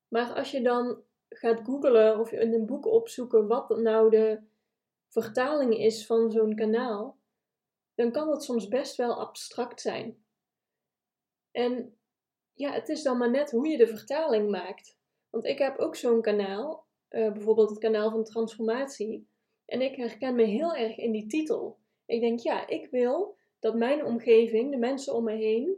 Maar 0.09 0.33
als 0.33 0.51
je 0.51 0.63
dan 0.63 1.03
gaat 1.29 1.61
googlen 1.65 2.19
of 2.19 2.33
in 2.33 2.53
een 2.53 2.67
boek 2.67 2.87
opzoeken 2.87 3.47
wat 3.47 3.69
nou 3.69 4.11
de 4.11 4.41
vertaling 5.09 5.77
is 5.77 6.07
van 6.07 6.31
zo'n 6.31 6.55
kanaal, 6.55 7.19
dan 7.95 8.13
kan 8.13 8.29
dat 8.29 8.45
soms 8.45 8.69
best 8.69 8.97
wel 8.97 9.21
abstract 9.21 9.81
zijn. 9.81 10.25
En 11.61 11.97
ja, 12.55 12.73
het 12.73 12.89
is 12.89 13.03
dan 13.03 13.19
maar 13.19 13.31
net 13.31 13.51
hoe 13.51 13.69
je 13.69 13.77
de 13.77 13.87
vertaling 13.87 14.51
maakt. 14.51 14.99
Want 15.31 15.45
ik 15.45 15.59
heb 15.59 15.79
ook 15.79 15.97
zo'n 15.97 16.23
kanaal, 16.23 16.87
uh, 17.11 17.33
bijvoorbeeld 17.33 17.71
het 17.71 17.79
kanaal 17.79 18.11
van 18.11 18.25
transformatie. 18.25 19.29
En 19.65 19.81
ik 19.81 19.97
herken 19.97 20.35
me 20.35 20.43
heel 20.43 20.75
erg 20.75 20.97
in 20.97 21.13
die 21.13 21.27
titel. 21.27 21.79
Ik 22.07 22.21
denk, 22.21 22.39
ja, 22.39 22.67
ik 22.67 22.91
wil 22.91 23.37
dat 23.59 23.75
mijn 23.75 24.05
omgeving, 24.05 24.71
de 24.71 24.77
mensen 24.77 25.15
om 25.15 25.25
me 25.25 25.35
heen, 25.35 25.77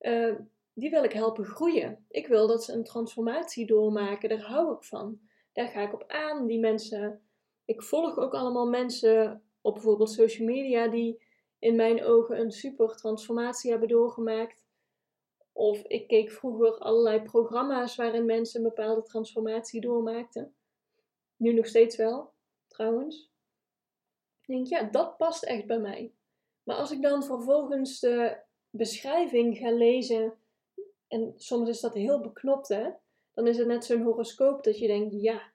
uh, 0.00 0.34
die 0.72 0.90
wil 0.90 1.04
ik 1.04 1.12
helpen 1.12 1.44
groeien. 1.44 2.04
Ik 2.08 2.26
wil 2.26 2.46
dat 2.46 2.64
ze 2.64 2.72
een 2.72 2.84
transformatie 2.84 3.66
doormaken, 3.66 4.28
daar 4.28 4.42
hou 4.42 4.74
ik 4.74 4.84
van. 4.84 5.20
Daar 5.52 5.68
ga 5.68 5.80
ik 5.80 5.92
op 5.92 6.04
aan. 6.06 6.46
Die 6.46 6.58
mensen, 6.58 7.22
ik 7.64 7.82
volg 7.82 8.18
ook 8.18 8.34
allemaal 8.34 8.68
mensen 8.68 9.42
op 9.60 9.74
bijvoorbeeld 9.74 10.10
social 10.10 10.46
media 10.46 10.88
die 10.88 11.22
in 11.58 11.76
mijn 11.76 12.04
ogen 12.04 12.40
een 12.40 12.52
super 12.52 12.96
transformatie 12.96 13.70
hebben 13.70 13.88
doorgemaakt. 13.88 14.68
Of 15.60 15.82
ik 15.86 16.08
keek 16.08 16.30
vroeger 16.30 16.78
allerlei 16.78 17.22
programma's 17.22 17.96
waarin 17.96 18.24
mensen 18.24 18.60
een 18.60 18.68
bepaalde 18.68 19.02
transformatie 19.02 19.80
doormaakten. 19.80 20.54
Nu 21.36 21.52
nog 21.52 21.66
steeds 21.66 21.96
wel, 21.96 22.32
trouwens. 22.66 23.30
Ik 24.40 24.46
denk, 24.46 24.66
ja, 24.66 24.82
dat 24.82 25.16
past 25.16 25.42
echt 25.42 25.66
bij 25.66 25.78
mij. 25.78 26.12
Maar 26.62 26.76
als 26.76 26.90
ik 26.90 27.02
dan 27.02 27.24
vervolgens 27.24 28.00
de 28.00 28.36
beschrijving 28.70 29.58
ga 29.58 29.70
lezen, 29.70 30.34
en 31.08 31.34
soms 31.36 31.68
is 31.68 31.80
dat 31.80 31.94
heel 31.94 32.20
beknopt, 32.20 32.68
hè? 32.68 32.90
Dan 33.34 33.46
is 33.46 33.58
het 33.58 33.66
net 33.66 33.84
zo'n 33.84 34.02
horoscoop 34.02 34.64
dat 34.64 34.78
je 34.78 34.86
denkt, 34.86 35.14
ja, 35.22 35.52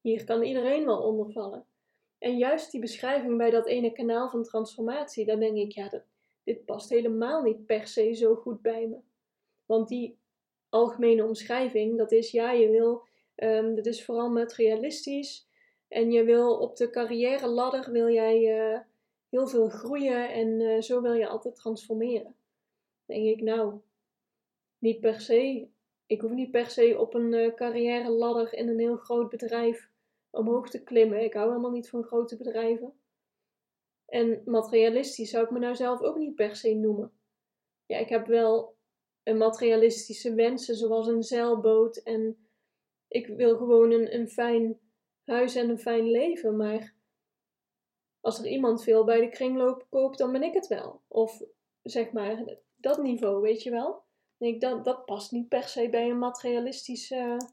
hier 0.00 0.24
kan 0.24 0.42
iedereen 0.42 0.84
wel 0.84 1.02
onder 1.02 1.32
vallen. 1.32 1.66
En 2.18 2.38
juist 2.38 2.70
die 2.70 2.80
beschrijving 2.80 3.36
bij 3.36 3.50
dat 3.50 3.66
ene 3.66 3.92
kanaal 3.92 4.30
van 4.30 4.42
transformatie, 4.42 5.24
dan 5.24 5.40
denk 5.40 5.56
ik, 5.56 5.72
ja, 5.72 6.02
dit 6.44 6.64
past 6.64 6.88
helemaal 6.88 7.42
niet 7.42 7.66
per 7.66 7.86
se 7.86 8.14
zo 8.14 8.34
goed 8.34 8.62
bij 8.62 8.86
me. 8.86 8.98
Want 9.66 9.88
die 9.88 10.18
algemene 10.68 11.24
omschrijving, 11.24 11.98
dat 11.98 12.12
is, 12.12 12.30
ja, 12.30 12.52
je 12.52 12.70
wil, 12.70 13.06
um, 13.36 13.74
dat 13.74 13.86
is 13.86 14.04
vooral 14.04 14.30
materialistisch. 14.30 15.48
En 15.88 16.12
je 16.12 16.24
wil 16.24 16.58
op 16.58 16.76
de 16.76 16.90
carrière 16.90 17.48
ladder, 17.48 17.92
wil 17.92 18.08
jij 18.08 18.68
uh, 18.72 18.80
heel 19.28 19.46
veel 19.46 19.68
groeien 19.68 20.32
en 20.32 20.60
uh, 20.60 20.80
zo 20.80 21.02
wil 21.02 21.12
je 21.12 21.28
altijd 21.28 21.56
transformeren. 21.56 22.36
Denk 23.04 23.26
ik, 23.26 23.42
nou, 23.42 23.80
niet 24.78 25.00
per 25.00 25.20
se. 25.20 25.68
Ik 26.06 26.20
hoef 26.20 26.30
niet 26.30 26.50
per 26.50 26.70
se 26.70 26.98
op 26.98 27.14
een 27.14 27.32
uh, 27.32 27.54
carrière 27.54 28.10
ladder 28.10 28.54
in 28.54 28.68
een 28.68 28.78
heel 28.78 28.96
groot 28.96 29.28
bedrijf 29.28 29.90
omhoog 30.30 30.70
te 30.70 30.82
klimmen. 30.82 31.24
Ik 31.24 31.34
hou 31.34 31.48
helemaal 31.48 31.70
niet 31.70 31.88
van 31.88 32.04
grote 32.04 32.36
bedrijven. 32.36 32.92
En 34.06 34.42
materialistisch 34.44 35.30
zou 35.30 35.44
ik 35.44 35.50
me 35.50 35.58
nou 35.58 35.74
zelf 35.74 36.00
ook 36.02 36.16
niet 36.16 36.34
per 36.34 36.56
se 36.56 36.74
noemen. 36.74 37.12
Ja, 37.86 37.98
ik 37.98 38.08
heb 38.08 38.26
wel 38.26 38.75
een 39.26 39.36
materialistische 39.36 40.34
wensen, 40.34 40.76
zoals 40.76 41.06
een 41.06 41.22
zeilboot. 41.22 41.96
En 41.96 42.48
ik 43.08 43.26
wil 43.26 43.56
gewoon 43.56 43.90
een, 43.90 44.14
een 44.14 44.28
fijn 44.28 44.80
huis 45.24 45.54
en 45.54 45.68
een 45.68 45.78
fijn 45.78 46.10
leven. 46.10 46.56
Maar 46.56 46.94
als 48.20 48.38
er 48.38 48.46
iemand 48.46 48.82
veel 48.82 49.04
bij 49.04 49.20
de 49.20 49.28
kringloop 49.28 49.86
koopt, 49.90 50.18
dan 50.18 50.32
ben 50.32 50.42
ik 50.42 50.54
het 50.54 50.66
wel. 50.66 51.02
Of 51.08 51.42
zeg 51.82 52.12
maar, 52.12 52.56
dat 52.76 53.02
niveau, 53.02 53.40
weet 53.40 53.62
je 53.62 53.70
wel? 53.70 54.04
Ik, 54.38 54.60
dat, 54.60 54.84
dat 54.84 55.04
past 55.04 55.32
niet 55.32 55.48
per 55.48 55.68
se 55.68 55.88
bij 55.88 56.10
een 56.10 56.18
materialistische, 56.18 57.50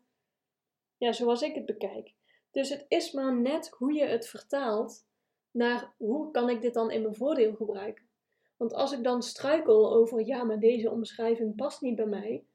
ja, 0.98 1.12
zoals 1.12 1.42
ik 1.42 1.56
het 1.56 1.66
bekijk. 1.66 2.14
Dus 2.52 2.70
het 2.70 2.86
is 2.88 3.12
maar 3.12 3.36
net 3.36 3.70
hoe 3.70 3.94
je 3.94 4.06
het 4.06 4.28
vertaalt 4.28 5.08
naar 5.52 5.94
hoe 5.98 6.32
kan 6.32 6.50
ik 6.50 6.62
dit 6.62 6.74
dan 6.74 6.92
in 6.92 7.02
mijn 7.02 7.16
voordeel 7.16 7.56
gebruiken. 7.56 8.12
Want 8.58 8.74
als 8.74 8.92
ik 8.92 9.04
dan 9.04 9.24
struikel 9.24 9.94
over, 9.94 10.26
ja, 10.26 10.44
maar 10.44 10.60
deze 10.60 10.92
omschrijving 10.92 11.56
past 11.56 11.82
niet 11.82 11.96
bij 11.96 12.06
mij, 12.06 12.46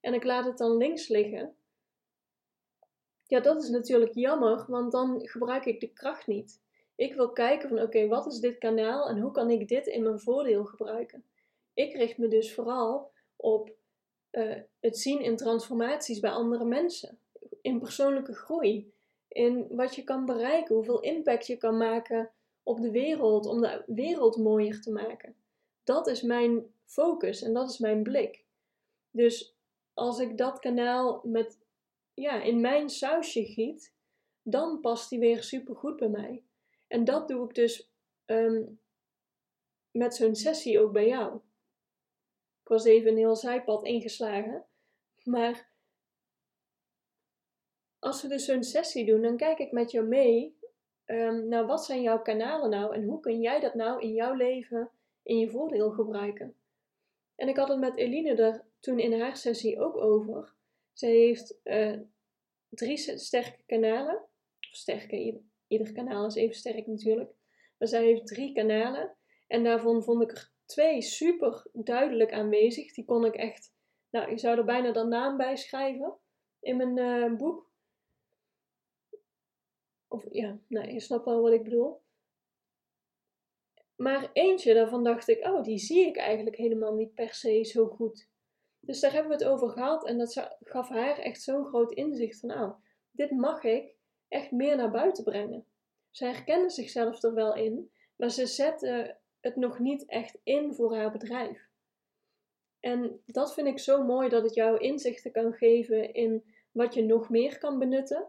en 0.00 0.14
ik 0.14 0.24
laat 0.24 0.44
het 0.44 0.58
dan 0.58 0.76
links 0.76 1.08
liggen, 1.08 1.56
ja, 3.26 3.40
dat 3.40 3.62
is 3.62 3.68
natuurlijk 3.68 4.14
jammer, 4.14 4.64
want 4.68 4.92
dan 4.92 5.28
gebruik 5.28 5.64
ik 5.64 5.80
de 5.80 5.92
kracht 5.92 6.26
niet. 6.26 6.62
Ik 6.94 7.14
wil 7.14 7.32
kijken 7.32 7.68
van, 7.68 7.80
oké, 7.80 8.08
wat 8.08 8.26
is 8.26 8.38
dit 8.38 8.58
kanaal 8.58 9.08
en 9.08 9.20
hoe 9.20 9.30
kan 9.30 9.50
ik 9.50 9.68
dit 9.68 9.86
in 9.86 10.02
mijn 10.02 10.20
voordeel 10.20 10.64
gebruiken? 10.64 11.24
Ik 11.74 11.94
richt 11.94 12.18
me 12.18 12.28
dus 12.28 12.54
vooral 12.54 13.10
op 13.36 13.72
uh, 14.32 14.56
het 14.80 14.98
zien 14.98 15.20
in 15.20 15.36
transformaties 15.36 16.20
bij 16.20 16.30
andere 16.30 16.64
mensen, 16.64 17.18
in 17.60 17.78
persoonlijke 17.78 18.34
groei, 18.34 18.92
in 19.28 19.66
wat 19.70 19.94
je 19.94 20.04
kan 20.04 20.24
bereiken, 20.24 20.74
hoeveel 20.74 21.00
impact 21.00 21.46
je 21.46 21.56
kan 21.56 21.76
maken 21.76 22.30
op 22.62 22.80
de 22.80 22.90
wereld, 22.90 23.46
om 23.46 23.60
de 23.60 23.82
wereld 23.86 24.36
mooier 24.36 24.80
te 24.80 24.92
maken. 24.92 25.36
Dat 25.84 26.06
is 26.06 26.22
mijn 26.22 26.74
focus 26.84 27.42
en 27.42 27.52
dat 27.52 27.70
is 27.70 27.78
mijn 27.78 28.02
blik. 28.02 28.44
Dus 29.10 29.56
als 29.94 30.18
ik 30.18 30.38
dat 30.38 30.58
kanaal 30.58 31.20
met, 31.24 31.58
ja, 32.14 32.42
in 32.42 32.60
mijn 32.60 32.90
sausje 32.90 33.44
giet, 33.44 33.94
dan 34.42 34.80
past 34.80 35.10
die 35.10 35.18
weer 35.18 35.42
super 35.42 35.76
goed 35.76 35.96
bij 35.96 36.08
mij. 36.08 36.44
En 36.86 37.04
dat 37.04 37.28
doe 37.28 37.48
ik 37.48 37.54
dus 37.54 37.90
um, 38.26 38.80
met 39.90 40.14
zo'n 40.14 40.34
sessie 40.34 40.80
ook 40.80 40.92
bij 40.92 41.06
jou. 41.06 41.36
Ik 42.62 42.68
was 42.68 42.84
even 42.84 43.10
een 43.10 43.16
heel 43.16 43.36
zijpad 43.36 43.84
ingeslagen. 43.84 44.64
Maar 45.24 45.68
als 47.98 48.22
we 48.22 48.28
dus 48.28 48.44
zo'n 48.44 48.62
sessie 48.62 49.06
doen, 49.06 49.22
dan 49.22 49.36
kijk 49.36 49.58
ik 49.58 49.72
met 49.72 49.90
jou 49.90 50.06
mee. 50.06 50.58
Um, 51.06 51.48
nou, 51.48 51.66
wat 51.66 51.84
zijn 51.84 52.02
jouw 52.02 52.22
kanalen 52.22 52.70
nou 52.70 52.94
en 52.94 53.04
hoe 53.04 53.20
kun 53.20 53.40
jij 53.40 53.60
dat 53.60 53.74
nou 53.74 54.02
in 54.02 54.12
jouw 54.12 54.34
leven 54.34 54.90
in 55.24 55.38
je 55.38 55.50
voordeel 55.50 55.90
gebruiken? 55.90 56.56
En 57.34 57.48
ik 57.48 57.56
had 57.56 57.68
het 57.68 57.78
met 57.78 57.96
Eline 57.96 58.34
er 58.34 58.64
toen 58.80 58.98
in 58.98 59.20
haar 59.20 59.36
sessie 59.36 59.80
ook 59.80 59.96
over. 59.96 60.54
Zij 60.92 61.10
heeft 61.10 61.60
uh, 61.64 62.00
drie 62.68 62.96
sterke 62.96 63.62
kanalen. 63.66 64.16
Of 64.70 64.76
sterke, 64.76 65.42
ieder 65.66 65.92
kanaal 65.92 66.26
is 66.26 66.34
even 66.34 66.54
sterk 66.54 66.86
natuurlijk. 66.86 67.32
Maar 67.78 67.88
zij 67.88 68.04
heeft 68.04 68.26
drie 68.26 68.52
kanalen. 68.52 69.16
En 69.46 69.64
daarvan 69.64 70.02
vond 70.02 70.22
ik 70.22 70.30
er 70.30 70.52
twee 70.66 71.02
super 71.02 71.66
duidelijk 71.72 72.32
aanwezig. 72.32 72.94
Die 72.94 73.04
kon 73.04 73.24
ik 73.24 73.34
echt, 73.34 73.72
nou, 74.10 74.30
ik 74.30 74.38
zou 74.38 74.58
er 74.58 74.64
bijna 74.64 74.92
de 74.92 75.04
naam 75.04 75.36
bij 75.36 75.56
schrijven 75.56 76.18
in 76.60 76.76
mijn 76.76 76.96
uh, 76.96 77.38
boek. 77.38 77.72
Of 80.08 80.26
ja, 80.30 80.58
nou, 80.68 80.92
je 80.92 81.00
snapt 81.00 81.24
wel 81.24 81.42
wat 81.42 81.52
ik 81.52 81.62
bedoel. 81.62 82.02
Maar 83.96 84.30
eentje 84.32 84.74
daarvan 84.74 85.04
dacht 85.04 85.28
ik, 85.28 85.46
oh, 85.46 85.62
die 85.62 85.78
zie 85.78 86.06
ik 86.06 86.16
eigenlijk 86.16 86.56
helemaal 86.56 86.94
niet 86.94 87.14
per 87.14 87.34
se 87.34 87.64
zo 87.64 87.86
goed. 87.86 88.28
Dus 88.80 89.00
daar 89.00 89.12
hebben 89.12 89.30
we 89.30 89.44
het 89.44 89.52
over 89.52 89.68
gehad 89.68 90.06
en 90.06 90.18
dat 90.18 90.48
gaf 90.60 90.88
haar 90.88 91.18
echt 91.18 91.42
zo'n 91.42 91.64
groot 91.64 91.92
inzicht 91.92 92.40
van, 92.40 92.52
oh, 92.52 92.74
dit 93.10 93.30
mag 93.30 93.64
ik 93.64 93.94
echt 94.28 94.50
meer 94.50 94.76
naar 94.76 94.90
buiten 94.90 95.24
brengen. 95.24 95.66
Ze 96.10 96.24
herkende 96.24 96.70
zichzelf 96.70 97.22
er 97.22 97.34
wel 97.34 97.54
in, 97.54 97.90
maar 98.16 98.30
ze 98.30 98.46
zette 98.46 99.18
het 99.40 99.56
nog 99.56 99.78
niet 99.78 100.06
echt 100.06 100.38
in 100.42 100.74
voor 100.74 100.96
haar 100.96 101.12
bedrijf. 101.12 101.68
En 102.80 103.22
dat 103.26 103.54
vind 103.54 103.66
ik 103.66 103.78
zo 103.78 104.04
mooi 104.04 104.28
dat 104.28 104.42
het 104.42 104.54
jou 104.54 104.78
inzichten 104.78 105.32
kan 105.32 105.52
geven 105.52 106.14
in 106.14 106.44
wat 106.72 106.94
je 106.94 107.02
nog 107.02 107.30
meer 107.30 107.58
kan 107.58 107.78
benutten, 107.78 108.28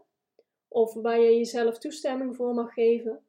of 0.68 0.94
waar 0.94 1.20
je 1.20 1.36
jezelf 1.36 1.78
toestemming 1.78 2.36
voor 2.36 2.54
mag 2.54 2.72
geven, 2.72 3.25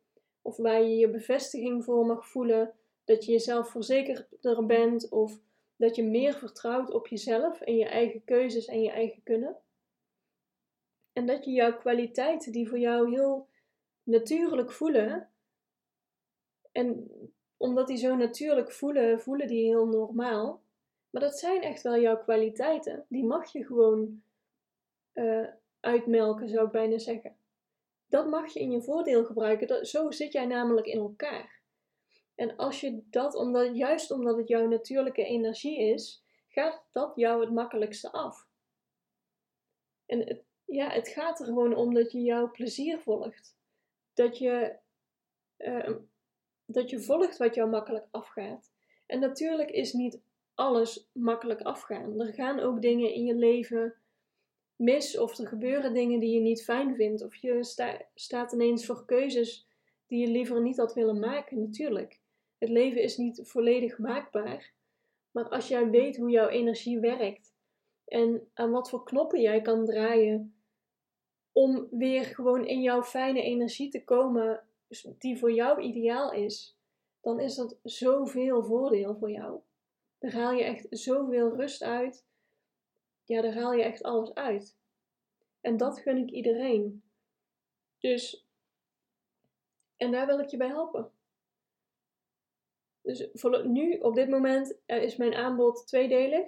of 0.48 0.58
waar 0.58 0.82
je 0.82 0.96
je 0.96 1.10
bevestiging 1.10 1.84
voor 1.84 2.06
mag 2.06 2.28
voelen, 2.28 2.74
dat 3.04 3.26
je 3.26 3.32
jezelf 3.32 3.70
verzekerder 3.70 4.66
bent, 4.66 5.10
of 5.10 5.40
dat 5.76 5.96
je 5.96 6.04
meer 6.04 6.34
vertrouwt 6.34 6.92
op 6.92 7.08
jezelf 7.08 7.62
en 7.62 7.76
je 7.76 7.86
eigen 7.86 8.24
keuzes 8.24 8.66
en 8.66 8.82
je 8.82 8.92
eigen 8.92 9.24
kunnen. 9.24 9.58
En 11.14 11.26
dat 11.26 11.46
je 11.46 11.52
jouw 11.52 11.78
kwaliteiten 11.78 12.52
die 12.52 12.70
voor 12.70 12.80
jou 12.80 13.10
heel 13.10 13.48
natuurlijk 14.04 14.72
voelen, 14.72 15.30
en 16.72 17.12
omdat 17.58 17.88
die 17.88 17.98
zo 17.98 18.16
natuurlijk 18.16 18.72
voelen, 18.72 19.22
voelen 19.22 19.48
die 19.48 19.66
heel 19.66 19.88
normaal. 19.88 20.62
Maar 21.10 21.22
dat 21.22 21.40
zijn 21.40 21.62
echt 21.62 21.82
wel 21.82 22.00
jouw 22.00 22.18
kwaliteiten. 22.18 23.06
Die 23.10 23.26
mag 23.26 23.52
je 23.52 23.66
gewoon 23.66 24.22
uh, 25.14 25.48
uitmelken, 25.80 26.50
zou 26.50 26.66
ik 26.66 26.72
bijna 26.72 26.98
zeggen. 26.98 27.37
Dat 28.08 28.28
mag 28.28 28.54
je 28.54 28.60
in 28.60 28.72
je 28.72 28.82
voordeel 28.82 29.26
gebruiken. 29.26 29.86
Zo 29.86 30.12
zit 30.12 30.32
jij 30.32 30.46
namelijk 30.46 30.88
in 30.88 31.00
elkaar. 31.00 31.62
En 32.36 32.56
als 32.56 32.82
je 32.82 33.02
dat, 33.10 33.36
omdat, 33.36 33.78
juist 33.78 34.12
omdat 34.12 34.38
het 34.38 34.48
jouw 34.48 34.68
natuurlijke 34.68 35.26
energie 35.26 35.80
is, 35.80 36.24
gaat 36.48 36.84
dat 36.92 37.16
jou 37.16 37.42
het 37.42 37.54
makkelijkste 37.54 38.12
af. 38.12 38.48
En 40.06 40.20
het, 40.20 40.44
ja, 40.66 40.90
het 40.90 41.08
gaat 41.08 41.40
er 41.40 41.46
gewoon 41.46 41.76
om 41.76 41.94
dat 41.94 42.12
je 42.12 42.22
jouw 42.22 42.52
plezier 42.52 43.00
volgt. 43.00 43.56
Dat 44.14 44.38
je, 44.38 44.78
uh, 45.58 45.96
dat 46.66 46.90
je 46.90 47.00
volgt 47.00 47.38
wat 47.38 47.56
jou 47.56 47.70
makkelijk 47.70 48.08
afgaat. 48.12 48.72
En 49.06 49.20
natuurlijk 49.20 49.70
is 49.70 49.94
niet 49.94 50.22
alles 50.56 51.10
makkelijk 51.12 51.62
afgaan. 51.62 52.20
Er 52.20 52.34
gaan 52.34 52.60
ook 52.60 52.82
dingen 52.82 53.14
in 53.14 53.26
je 53.26 53.36
leven 53.36 53.96
mis 54.78 55.18
of 55.18 55.38
er 55.38 55.48
gebeuren 55.48 55.94
dingen 55.94 56.20
die 56.20 56.34
je 56.34 56.40
niet 56.40 56.64
fijn 56.64 56.96
vindt. 56.96 57.24
Of 57.24 57.36
je 57.36 57.64
staat 58.14 58.52
ineens 58.52 58.86
voor 58.86 59.06
keuzes 59.06 59.68
die 60.08 60.20
je 60.20 60.28
liever 60.28 60.62
niet 60.62 60.78
had 60.78 60.94
willen 60.94 61.20
maken, 61.20 61.60
natuurlijk. 61.60 62.20
Het 62.58 62.70
leven 62.70 63.02
is 63.02 63.18
niet 63.18 63.42
volledig 63.44 63.98
maakbaar. 63.98 64.74
Maar 65.32 65.50
als 65.50 65.68
jij 65.68 65.90
weet 65.90 66.18
hoe 66.18 66.30
jouw 66.30 66.48
energie 66.48 67.00
werkt 67.00 67.56
en 68.06 68.50
aan 68.54 68.72
wat 68.72 68.90
voor 68.90 69.04
knoppen 69.04 69.42
jij 69.42 69.62
kan 69.62 69.86
draaien 69.86 70.56
om 71.52 71.88
weer 71.92 72.24
gewoon 72.24 72.66
in 72.66 72.82
jouw 72.82 73.04
fijne 73.04 73.42
energie 73.42 73.90
te 73.90 74.04
komen 74.04 74.64
die 75.18 75.38
voor 75.38 75.52
jou 75.52 75.82
ideaal 75.82 76.32
is, 76.32 76.78
dan 77.22 77.40
is 77.40 77.56
dat 77.56 77.80
zoveel 77.84 78.64
voordeel 78.64 79.16
voor 79.16 79.32
jou. 79.32 79.60
Daar 80.20 80.34
haal 80.34 80.54
je 80.54 80.64
echt 80.64 80.88
zoveel 80.90 81.56
rust 81.56 81.84
uit. 81.84 82.27
Ja, 83.28 83.42
daar 83.42 83.54
haal 83.54 83.74
je 83.74 83.84
echt 83.84 84.04
alles 84.04 84.34
uit. 84.34 84.78
En 85.62 85.78
dat 85.78 86.00
gun 86.00 86.18
ik 86.18 86.30
iedereen. 86.30 87.04
Dus, 88.00 88.48
en 89.98 90.12
daar 90.12 90.26
wil 90.26 90.40
ik 90.40 90.50
je 90.50 90.58
bij 90.58 90.68
helpen. 90.68 91.12
Dus 93.02 93.30
nu, 93.64 93.98
op 93.98 94.16
dit 94.16 94.30
moment, 94.30 94.80
is 94.86 95.16
mijn 95.16 95.34
aanbod 95.34 95.88
tweedelig. 95.88 96.46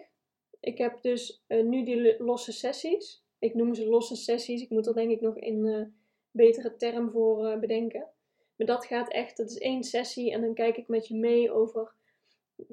Ik 0.60 0.78
heb 0.78 1.02
dus 1.02 1.44
uh, 1.48 1.64
nu 1.64 1.86
die 1.86 2.24
losse 2.24 2.52
sessies. 2.52 3.24
Ik 3.40 3.54
noem 3.54 3.74
ze 3.74 3.90
losse 3.90 4.16
sessies. 4.16 4.62
Ik 4.62 4.70
moet 4.70 4.88
er 4.88 4.94
denk 4.94 5.12
ik 5.12 5.22
nog 5.22 5.36
een 5.38 5.66
uh, 5.66 5.86
betere 6.32 6.76
term 6.76 7.12
voor 7.12 7.60
bedenken. 7.60 8.10
Maar 8.56 8.68
dat 8.68 8.86
gaat 8.86 9.12
echt, 9.12 9.38
dat 9.38 9.50
is 9.50 9.58
één 9.58 9.84
sessie 9.84 10.32
en 10.32 10.42
dan 10.42 10.54
kijk 10.54 10.78
ik 10.78 10.88
met 10.88 11.08
je 11.08 11.16
mee 11.16 11.52
over 11.52 11.94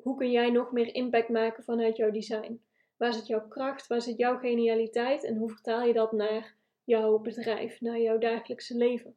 hoe 0.03 0.17
kun 0.17 0.31
jij 0.31 0.51
nog 0.51 0.73
meer 0.73 0.95
impact 0.95 1.29
maken 1.29 1.65
vanuit 1.65 1.97
jouw 1.97 2.11
design. 2.11 2.66
Waar 2.97 3.13
zit 3.13 3.27
jouw 3.27 3.49
kracht, 3.49 3.87
waar 3.87 4.03
zit 4.03 4.17
jouw 4.17 4.39
genialiteit 4.39 5.25
en 5.25 5.37
hoe 5.37 5.51
vertaal 5.51 5.83
je 5.83 5.93
dat 5.93 6.13
naar 6.13 6.57
jouw 6.85 7.19
bedrijf, 7.19 7.81
naar 7.81 8.01
jouw 8.01 8.19
dagelijkse 8.19 8.77
leven. 8.77 9.17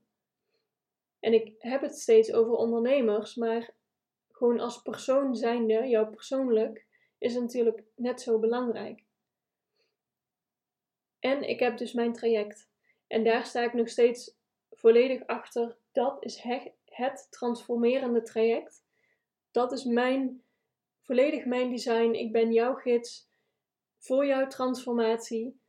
En 1.19 1.33
ik 1.33 1.55
heb 1.57 1.81
het 1.81 1.95
steeds 1.99 2.33
over 2.33 2.53
ondernemers, 2.53 3.35
maar 3.35 3.73
gewoon 4.31 4.59
als 4.59 4.81
persoon 4.81 5.35
zijnde, 5.35 5.87
jouw 5.87 6.09
persoonlijk, 6.09 6.85
is 7.17 7.33
natuurlijk 7.33 7.83
net 7.95 8.21
zo 8.21 8.39
belangrijk. 8.39 9.03
En 11.19 11.49
ik 11.49 11.59
heb 11.59 11.77
dus 11.77 11.93
mijn 11.93 12.13
traject. 12.13 12.69
En 13.07 13.23
daar 13.23 13.45
sta 13.45 13.63
ik 13.63 13.73
nog 13.73 13.89
steeds 13.89 14.37
volledig 14.71 15.27
achter. 15.27 15.77
Dat 15.91 16.23
is 16.23 16.43
het 16.85 17.27
transformerende 17.29 18.21
traject. 18.21 18.83
Dat 19.51 19.71
is 19.71 19.83
mijn, 19.83 20.43
volledig 21.01 21.45
mijn 21.45 21.69
design. 21.69 22.13
Ik 22.13 22.31
ben 22.31 22.53
jouw 22.53 22.73
gids 22.73 23.28
voor 23.99 24.25
jouw 24.25 24.47
transformatie. 24.47 25.59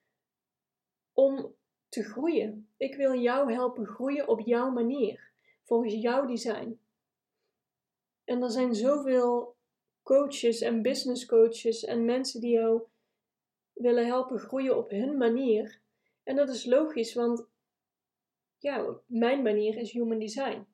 Om 1.12 1.54
te 1.88 2.02
groeien. 2.02 2.68
Ik 2.76 2.94
wil 2.94 3.14
jou 3.14 3.52
helpen 3.52 3.86
groeien 3.86 4.28
op 4.28 4.40
jouw 4.40 4.70
manier. 4.70 5.30
Volgens 5.64 5.94
jouw 5.94 6.26
design. 6.26 6.80
En 8.24 8.42
er 8.42 8.50
zijn 8.50 8.74
zoveel 8.74 9.56
coaches 10.02 10.60
en 10.60 10.82
business 10.82 11.26
coaches 11.26 11.84
en 11.84 12.04
mensen 12.04 12.40
die 12.40 12.52
jou 12.52 12.82
willen 13.72 14.06
helpen 14.06 14.38
groeien 14.38 14.76
op 14.76 14.90
hun 14.90 15.16
manier. 15.16 15.80
En 16.22 16.36
dat 16.36 16.48
is 16.48 16.64
logisch, 16.64 17.14
want 17.14 17.48
ja, 18.58 18.96
mijn 19.06 19.42
manier 19.42 19.76
is 19.76 19.92
human 19.92 20.18
design. 20.18 20.66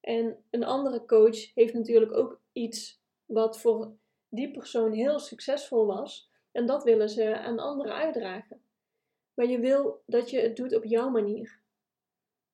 En 0.00 0.44
een 0.50 0.64
andere 0.64 1.04
coach 1.04 1.54
heeft 1.54 1.74
natuurlijk 1.74 2.12
ook 2.12 2.40
iets 2.52 3.02
wat 3.24 3.60
voor 3.60 3.96
die 4.28 4.50
persoon 4.50 4.92
heel 4.92 5.18
succesvol 5.18 5.86
was. 5.86 6.30
En 6.56 6.66
dat 6.66 6.84
willen 6.84 7.08
ze 7.08 7.38
aan 7.38 7.58
anderen 7.58 7.94
uitdragen. 7.94 8.60
Maar 9.34 9.46
je 9.46 9.58
wil 9.58 10.02
dat 10.06 10.30
je 10.30 10.40
het 10.40 10.56
doet 10.56 10.74
op 10.74 10.84
jouw 10.84 11.08
manier. 11.08 11.60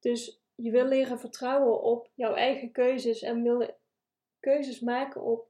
Dus 0.00 0.40
je 0.54 0.70
wil 0.70 0.84
leren 0.84 1.18
vertrouwen 1.18 1.82
op 1.82 2.10
jouw 2.14 2.34
eigen 2.34 2.72
keuzes 2.72 3.22
en 3.22 3.42
wil 3.42 3.70
keuzes 4.40 4.80
maken 4.80 5.22
op: 5.22 5.48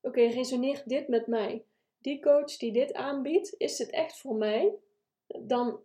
oké, 0.00 0.20
resoneert 0.20 0.88
dit 0.88 1.08
met 1.08 1.26
mij? 1.26 1.64
Die 1.98 2.22
coach 2.22 2.56
die 2.56 2.72
dit 2.72 2.92
aanbiedt, 2.92 3.54
is 3.58 3.78
het 3.78 3.90
echt 3.90 4.18
voor 4.18 4.34
mij? 4.34 4.74
Dan 5.26 5.80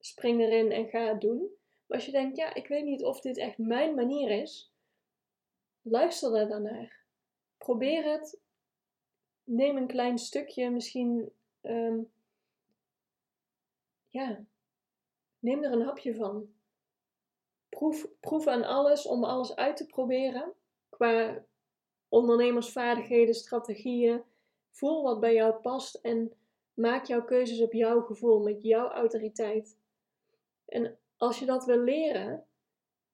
spring 0.00 0.40
erin 0.40 0.72
en 0.72 0.88
ga 0.88 1.08
het 1.08 1.20
doen. 1.20 1.38
Maar 1.86 1.96
als 1.96 2.06
je 2.06 2.12
denkt, 2.12 2.36
ja, 2.36 2.54
ik 2.54 2.66
weet 2.66 2.84
niet 2.84 3.04
of 3.04 3.20
dit 3.20 3.36
echt 3.36 3.58
mijn 3.58 3.94
manier 3.94 4.42
is, 4.42 4.72
luister 5.82 6.30
daar 6.30 6.48
dan 6.48 6.62
naar. 6.62 7.04
Probeer 7.58 8.04
het. 8.04 8.40
Neem 9.44 9.76
een 9.76 9.86
klein 9.86 10.18
stukje, 10.18 10.70
misschien, 10.70 11.32
um, 11.62 12.10
ja, 14.08 14.44
neem 15.38 15.62
er 15.62 15.72
een 15.72 15.84
hapje 15.84 16.14
van. 16.14 16.48
Proef, 17.68 18.06
proef 18.20 18.46
aan 18.46 18.64
alles 18.64 19.06
om 19.06 19.24
alles 19.24 19.56
uit 19.56 19.76
te 19.76 19.86
proberen. 19.86 20.52
Qua 20.88 21.44
ondernemersvaardigheden, 22.08 23.34
strategieën. 23.34 24.22
Voel 24.70 25.02
wat 25.02 25.20
bij 25.20 25.34
jou 25.34 25.54
past 25.54 25.94
en 25.94 26.32
maak 26.74 27.04
jouw 27.04 27.24
keuzes 27.24 27.60
op 27.60 27.72
jouw 27.72 28.00
gevoel, 28.00 28.42
met 28.42 28.62
jouw 28.62 28.88
autoriteit. 28.88 29.78
En 30.64 30.98
als 31.16 31.38
je 31.38 31.46
dat 31.46 31.64
wil 31.64 31.78
leren, 31.78 32.46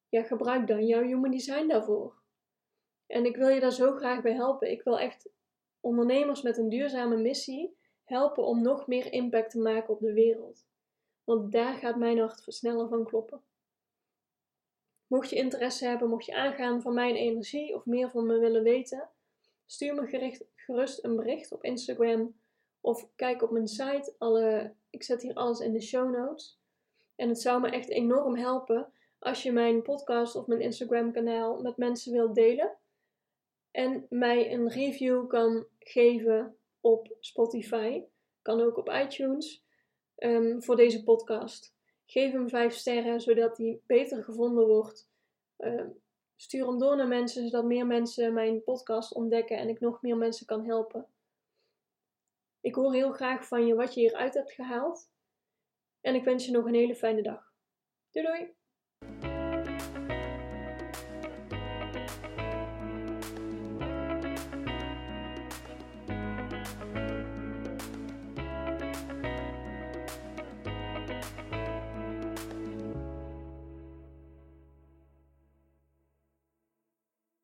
ja, 0.09 0.22
gebruik 0.22 0.66
dan 0.66 0.87
jouw 0.87 1.02
human 1.02 1.30
design 1.30 1.68
daarvoor. 1.68 2.14
En 3.06 3.24
ik 3.24 3.37
wil 3.37 3.48
je 3.48 3.61
daar 3.61 3.72
zo 3.72 3.92
graag 3.92 4.22
bij 4.22 4.35
helpen. 4.35 4.70
Ik 4.70 4.82
wil 4.82 4.98
echt 4.98 5.28
ondernemers 5.80 6.42
met 6.42 6.59
een 6.59 6.68
duurzame 6.68 7.16
missie 7.16 7.76
helpen 8.07 8.45
om 8.45 8.62
nog 8.62 8.87
meer 8.87 9.12
impact 9.12 9.51
te 9.51 9.59
maken 9.59 9.95
op 9.95 10.01
de 10.01 10.12
wereld. 10.12 10.66
Want 11.25 11.53
daar 11.53 11.75
gaat 11.75 11.97
mijn 11.97 12.19
hart 12.19 12.42
sneller 12.47 12.88
van 12.88 13.05
kloppen. 13.05 13.40
Mocht 15.07 15.31
je 15.31 15.37
interesse 15.37 15.87
hebben, 15.87 16.09
mocht 16.09 16.27
je 16.27 16.35
aangaan 16.35 16.83
van 16.83 16.95
mijn 16.95 17.14
energie 17.14 17.75
of 17.75 17.85
meer 17.85 18.11
van 18.11 18.27
me 18.27 18.38
willen 18.38 18.62
weten, 18.62 19.09
stuur 19.66 19.95
me 19.95 20.37
gerust 20.55 21.05
een 21.05 21.16
bericht 21.16 21.53
op 21.53 21.64
Instagram 21.64 22.35
of 22.81 23.09
kijk 23.16 23.42
op 23.42 23.51
mijn 23.51 23.69
site. 23.69 24.14
Alle, 24.19 24.75
ik 24.90 25.03
zet 25.03 25.23
hier 25.23 25.35
alles 25.35 25.61
in 25.61 25.73
de 25.73 25.81
show 25.81 26.11
notes. 26.11 26.61
En 27.14 27.29
het 27.29 27.40
zou 27.40 27.61
me 27.61 27.71
echt 27.71 27.88
enorm 27.88 28.37
helpen 28.37 28.92
als 29.19 29.42
je 29.42 29.53
mijn 29.53 29.83
podcast 29.83 30.37
of 30.37 30.47
mijn 30.47 30.61
Instagram 30.61 31.12
kanaal 31.12 31.61
met 31.62 31.77
mensen 31.77 32.12
wilt 32.12 32.35
delen. 32.35 32.77
En 33.71 34.07
mij 34.09 34.53
een 34.53 34.69
review 34.69 35.27
kan 35.27 35.66
geven 35.79 36.57
op 36.87 37.16
Spotify. 37.20 38.03
Kan 38.42 38.61
ook 38.61 38.77
op 38.77 38.88
iTunes 38.88 39.64
um, 40.16 40.62
voor 40.62 40.77
deze 40.77 41.05
podcast. 41.05 41.75
Geef 42.07 42.33
hem 42.33 42.49
5 42.49 42.75
sterren, 42.75 43.20
zodat 43.20 43.57
hij 43.57 43.81
beter 43.87 44.25
gevonden 44.25 44.66
wordt. 44.66 45.11
Uh, 45.59 45.87
stuur 46.37 46.66
hem 46.66 46.79
door 46.79 46.96
naar 46.96 47.09
mensen, 47.09 47.49
zodat 47.49 47.64
meer 47.64 47.87
mensen 47.87 48.33
mijn 48.33 48.62
podcast 48.62 49.14
ontdekken 49.14 49.59
en 49.59 49.68
ik 49.68 49.81
nog 49.81 50.03
meer 50.03 50.16
mensen 50.16 50.46
kan 50.46 50.64
helpen. 50.64 51.07
Ik 52.61 52.75
hoor 52.75 52.94
heel 52.94 53.12
graag 53.12 53.46
van 53.46 53.66
je 53.66 53.75
wat 53.75 53.94
je 53.94 54.01
hieruit 54.01 54.35
hebt 54.35 54.53
gehaald. 54.53 55.11
En 56.01 56.14
ik 56.14 56.25
wens 56.25 56.46
je 56.46 56.53
nog 56.53 56.66
een 56.66 56.75
hele 56.75 56.94
fijne 56.94 57.22
dag. 57.22 57.53
Doei 58.11 58.27
doei! 58.27 58.55